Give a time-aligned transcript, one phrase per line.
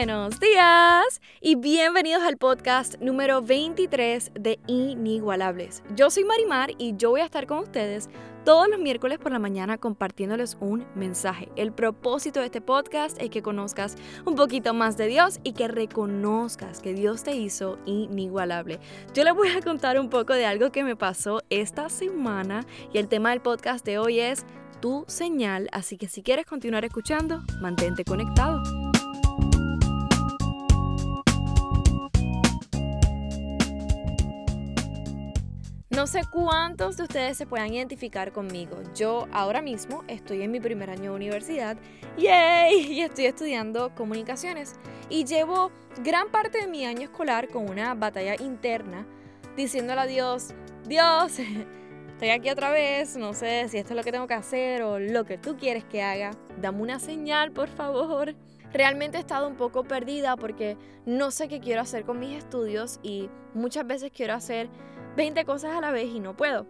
[0.00, 5.82] Buenos días y bienvenidos al podcast número 23 de Inigualables.
[5.94, 8.08] Yo soy Marimar y yo voy a estar con ustedes
[8.46, 11.50] todos los miércoles por la mañana compartiéndoles un mensaje.
[11.54, 15.68] El propósito de este podcast es que conozcas un poquito más de Dios y que
[15.68, 18.80] reconozcas que Dios te hizo inigualable.
[19.12, 22.96] Yo les voy a contar un poco de algo que me pasó esta semana y
[22.96, 24.46] el tema del podcast de hoy es
[24.80, 28.89] tu señal, así que si quieres continuar escuchando, mantente conectado.
[36.00, 38.78] No sé cuántos de ustedes se puedan identificar conmigo.
[38.94, 41.76] Yo ahora mismo estoy en mi primer año de universidad
[42.16, 42.90] ¡yay!
[42.90, 44.76] y estoy estudiando comunicaciones.
[45.10, 45.70] Y llevo
[46.02, 49.06] gran parte de mi año escolar con una batalla interna
[49.58, 50.54] diciéndole a Dios,
[50.88, 51.38] Dios,
[52.08, 54.98] estoy aquí otra vez, no sé si esto es lo que tengo que hacer o
[54.98, 56.30] lo que tú quieres que haga.
[56.62, 58.34] Dame una señal, por favor.
[58.72, 63.00] Realmente he estado un poco perdida porque no sé qué quiero hacer con mis estudios
[63.02, 64.70] y muchas veces quiero hacer
[65.16, 66.66] 20 cosas a la vez y no puedo.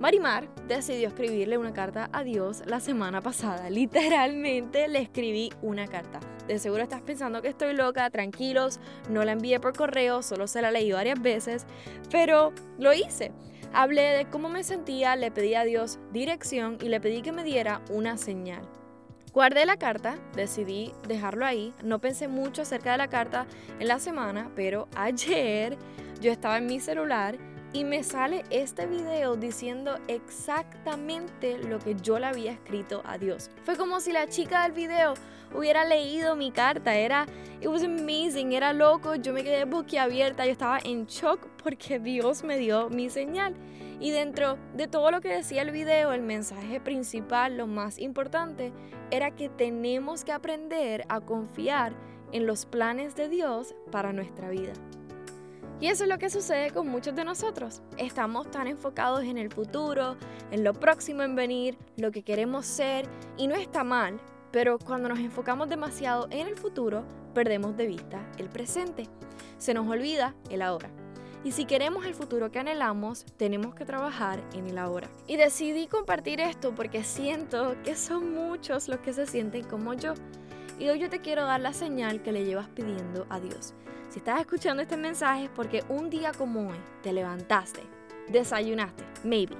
[0.00, 3.68] Marimar decidió escribirle una carta a Dios la semana pasada.
[3.70, 6.20] Literalmente le escribí una carta.
[6.46, 10.62] De seguro estás pensando que estoy loca, tranquilos, no la envié por correo, solo se
[10.62, 11.66] la leí varias veces,
[12.10, 13.32] pero lo hice.
[13.72, 17.44] Hablé de cómo me sentía, le pedí a Dios dirección y le pedí que me
[17.44, 18.62] diera una señal.
[19.32, 23.46] Guardé la carta, decidí dejarlo ahí, no pensé mucho acerca de la carta
[23.78, 25.76] en la semana, pero ayer
[26.20, 27.36] yo estaba en mi celular
[27.72, 33.50] y me sale este video diciendo exactamente lo que yo le había escrito a Dios.
[33.62, 35.14] Fue como si la chica del video
[35.54, 37.26] hubiera leído mi carta, era
[37.60, 42.42] it was amazing, era loco, yo me quedé boquiabierta, yo estaba en shock porque Dios
[42.42, 43.54] me dio mi señal.
[44.00, 48.72] Y dentro de todo lo que decía el video, el mensaje principal, lo más importante,
[49.10, 51.92] era que tenemos que aprender a confiar
[52.30, 54.72] en los planes de Dios para nuestra vida.
[55.80, 57.82] Y eso es lo que sucede con muchos de nosotros.
[57.98, 60.16] Estamos tan enfocados en el futuro,
[60.50, 63.06] en lo próximo en venir, lo que queremos ser,
[63.36, 68.28] y no está mal, pero cuando nos enfocamos demasiado en el futuro, perdemos de vista
[68.38, 69.06] el presente.
[69.58, 70.90] Se nos olvida el ahora.
[71.44, 75.08] Y si queremos el futuro que anhelamos, tenemos que trabajar en el ahora.
[75.28, 80.14] Y decidí compartir esto porque siento que son muchos los que se sienten como yo.
[80.78, 83.74] Y hoy yo te quiero dar la señal que le llevas pidiendo a Dios.
[84.10, 87.80] Si estás escuchando este mensaje es porque un día como hoy te levantaste,
[88.28, 89.56] desayunaste, maybe.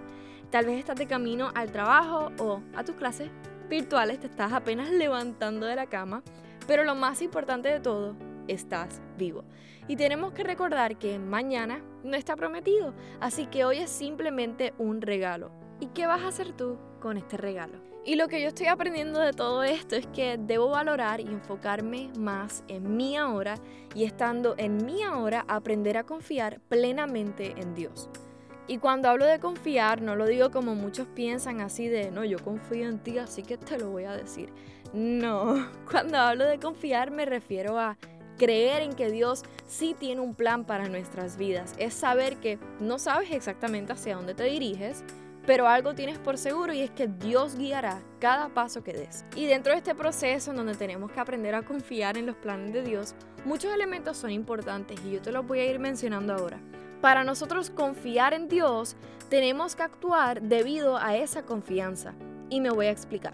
[0.50, 3.30] Tal vez estás de camino al trabajo o a tus clases
[3.68, 6.22] virtuales, te estás apenas levantando de la cama,
[6.68, 8.14] pero lo más importante de todo,
[8.46, 9.44] estás vivo.
[9.88, 15.02] Y tenemos que recordar que mañana no está prometido, así que hoy es simplemente un
[15.02, 15.50] regalo.
[15.80, 17.78] ¿Y qué vas a hacer tú con este regalo?
[18.04, 22.10] Y lo que yo estoy aprendiendo de todo esto es que debo valorar y enfocarme
[22.18, 23.56] más en mi ahora
[23.94, 28.08] y estando en mi ahora aprender a confiar plenamente en Dios.
[28.66, 32.38] Y cuando hablo de confiar, no lo digo como muchos piensan así de, no, yo
[32.38, 34.52] confío en ti, así que te lo voy a decir.
[34.92, 37.96] No, cuando hablo de confiar me refiero a
[38.38, 41.74] creer en que Dios sí tiene un plan para nuestras vidas.
[41.78, 45.04] Es saber que no sabes exactamente hacia dónde te diriges,
[45.48, 49.24] pero algo tienes por seguro y es que Dios guiará cada paso que des.
[49.34, 52.82] Y dentro de este proceso donde tenemos que aprender a confiar en los planes de
[52.82, 53.14] Dios,
[53.46, 56.60] muchos elementos son importantes y yo te los voy a ir mencionando ahora.
[57.00, 58.94] Para nosotros confiar en Dios,
[59.30, 62.12] tenemos que actuar debido a esa confianza.
[62.50, 63.32] Y me voy a explicar.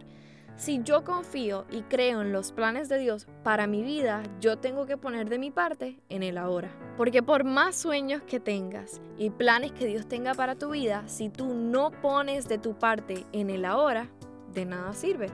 [0.56, 4.86] Si yo confío y creo en los planes de Dios para mi vida, yo tengo
[4.86, 6.70] que poner de mi parte en el ahora.
[6.96, 11.28] Porque por más sueños que tengas y planes que Dios tenga para tu vida, si
[11.28, 14.08] tú no pones de tu parte en el ahora,
[14.52, 15.26] de nada sirve.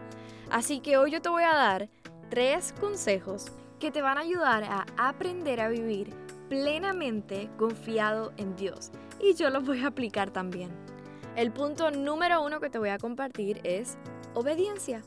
[0.51, 1.91] Así que hoy yo te voy a dar
[2.31, 6.15] tres consejos que te van a ayudar a aprender a vivir
[6.49, 8.91] plenamente confiado en Dios.
[9.21, 10.71] Y yo los voy a aplicar también.
[11.37, 13.99] El punto número uno que te voy a compartir es
[14.35, 15.03] obediencia.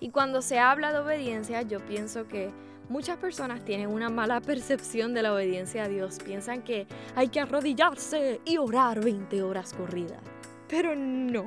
[0.00, 2.50] Y cuando se habla de obediencia, yo pienso que
[2.88, 6.18] muchas personas tienen una mala percepción de la obediencia a Dios.
[6.24, 10.20] Piensan que hay que arrodillarse y orar 20 horas corridas.
[10.68, 11.46] Pero no,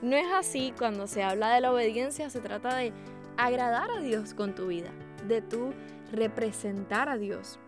[0.00, 0.72] no es así.
[0.76, 2.92] Cuando se habla de la obediencia, se trata de
[3.36, 4.90] agradar a Dios con tu vida,
[5.28, 5.72] de tú
[6.12, 7.58] representar a Dios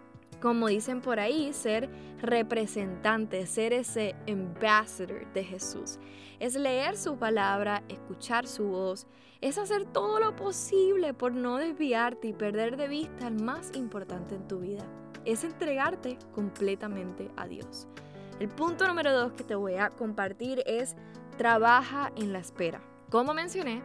[0.44, 1.88] como dicen por ahí, ser
[2.20, 5.98] representante, ser ese ambassador de Jesús.
[6.38, 9.06] Es leer su palabra, escuchar su voz,
[9.40, 14.34] es hacer todo lo posible por no desviarte y perder de vista el más importante
[14.34, 14.84] en tu vida.
[15.24, 17.88] Es entregarte completamente a Dios.
[18.38, 20.94] El punto número dos que te voy a compartir es
[21.38, 22.82] trabaja en la espera.
[23.08, 23.80] Como mencioné,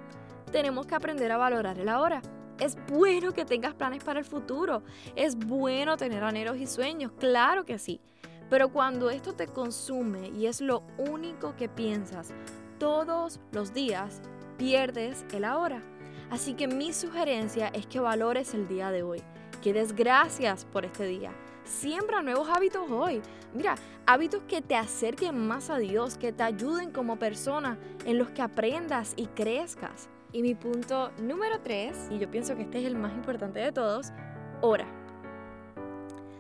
[0.52, 2.22] tenemos que aprender a valorar el ahora.
[2.60, 4.84] Es bueno que tengas planes para el futuro.
[5.16, 8.02] Es bueno tener anhelos y sueños, claro que sí.
[8.50, 12.34] Pero cuando esto te consume y es lo único que piensas
[12.80, 14.22] todos los días,
[14.58, 15.82] pierdes el ahora.
[16.30, 19.22] Así que mi sugerencia es que valores el día de hoy,
[19.62, 21.32] que des gracias por este día.
[21.64, 23.22] Siembra nuevos hábitos hoy.
[23.54, 28.30] Mira, hábitos que te acerquen más a Dios, que te ayuden como persona, en los
[28.30, 30.10] que aprendas y crezcas.
[30.32, 33.72] Y mi punto número tres, y yo pienso que este es el más importante de
[33.72, 34.12] todos,
[34.62, 34.86] ora.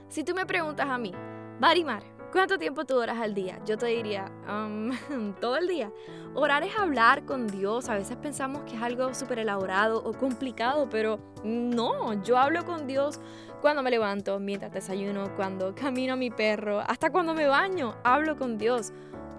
[0.09, 1.13] Si tú me preguntas a mí,
[1.59, 3.59] Barimar, ¿cuánto tiempo tú oras al día?
[3.65, 5.91] Yo te diría, um, todo el día.
[6.33, 7.89] Orar es hablar con Dios.
[7.89, 12.87] A veces pensamos que es algo súper elaborado o complicado, pero no, yo hablo con
[12.87, 13.19] Dios
[13.59, 18.37] cuando me levanto, mientras desayuno, cuando camino a mi perro, hasta cuando me baño, hablo
[18.37, 18.93] con Dios.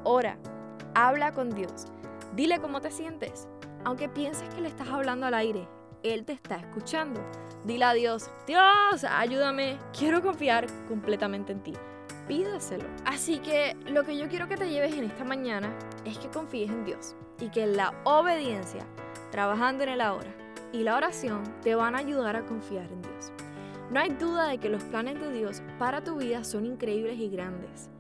[0.05, 0.37] Ora,
[0.94, 1.87] habla con Dios.
[2.35, 3.49] Dile cómo te sientes.
[3.85, 5.69] Aunque pienses que le estás hablando al aire,
[6.03, 7.21] Él te está escuchando.
[7.65, 11.73] Dile a Dios, Dios, ayúdame, quiero confiar completamente en ti.
[12.29, 12.85] Pídeselo.
[13.05, 16.71] Así que lo que yo quiero que te lleves en esta mañana es que confíes
[16.71, 18.87] en Dios y que la obediencia,
[19.31, 20.33] trabajando en el ahora
[20.73, 23.33] y la oración te van a ayudar a confiar en Dios.
[23.91, 27.29] No hay duda de que los planes de Dios para tu vida son increíbles y
[27.29, 27.91] grandes.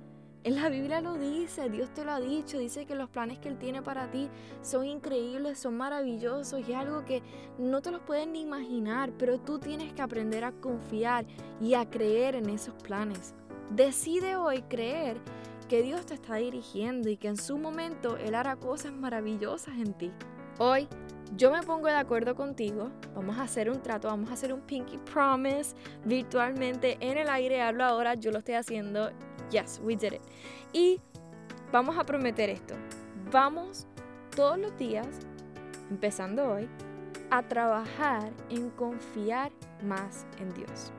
[0.42, 3.48] En la Biblia lo dice, Dios te lo ha dicho, dice que los planes que
[3.50, 4.30] Él tiene para ti
[4.62, 7.22] son increíbles, son maravillosos y es algo que
[7.58, 11.26] no te los puedes ni imaginar, pero tú tienes que aprender a confiar
[11.60, 13.34] y a creer en esos planes.
[13.68, 15.18] Decide hoy creer
[15.68, 19.92] que Dios te está dirigiendo y que en su momento Él hará cosas maravillosas en
[19.92, 20.10] ti.
[20.58, 20.88] Hoy
[21.36, 24.62] yo me pongo de acuerdo contigo, vamos a hacer un trato, vamos a hacer un
[24.62, 29.10] pinky promise virtualmente en el aire, hablo ahora, yo lo estoy haciendo
[29.50, 30.22] Yes, we did it.
[30.72, 31.00] Y
[31.72, 32.74] vamos a prometer esto.
[33.30, 33.86] Vamos
[34.34, 35.06] todos los días,
[35.90, 36.68] empezando hoy,
[37.30, 39.52] a trabajar en confiar
[39.82, 40.92] más en Dios.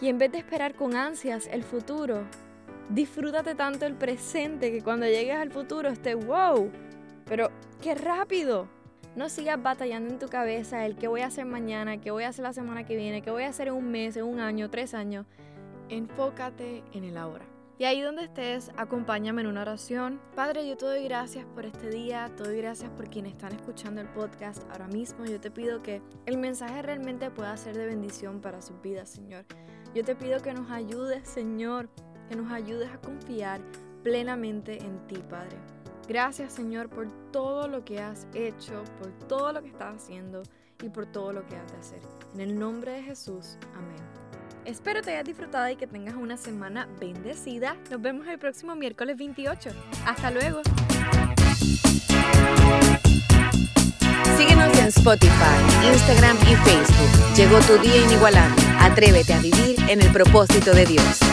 [0.00, 2.24] Y en vez de esperar con ansias el futuro,
[2.88, 6.70] disfrútate tanto el presente que cuando llegues al futuro esté wow,
[7.24, 7.50] pero
[7.80, 8.68] qué rápido.
[9.14, 12.28] No sigas batallando en tu cabeza el qué voy a hacer mañana, qué voy a
[12.28, 14.70] hacer la semana que viene, qué voy a hacer en un mes, en un año,
[14.70, 15.26] tres años.
[15.88, 17.46] Enfócate en el ahora.
[17.78, 20.20] Y ahí donde estés, acompáñame en una oración.
[20.36, 24.00] Padre, yo te doy gracias por este día, te doy gracias por quienes están escuchando
[24.00, 25.24] el podcast ahora mismo.
[25.24, 29.44] Yo te pido que el mensaje realmente pueda ser de bendición para sus vidas, Señor.
[29.94, 31.88] Yo te pido que nos ayudes, Señor,
[32.28, 33.60] que nos ayudes a confiar
[34.04, 35.56] plenamente en ti, Padre.
[36.06, 40.42] Gracias, Señor, por todo lo que has hecho, por todo lo que estás haciendo
[40.82, 42.02] y por todo lo que has de hacer.
[42.34, 44.11] En el nombre de Jesús, amén.
[44.64, 47.76] Espero te hayas disfrutado y que tengas una semana bendecida.
[47.90, 49.70] Nos vemos el próximo miércoles 28.
[50.06, 50.62] Hasta luego.
[54.36, 57.36] Síguenos en Spotify, Instagram y Facebook.
[57.36, 58.62] Llegó tu día inigualable.
[58.78, 61.31] Atrévete a vivir en el propósito de Dios.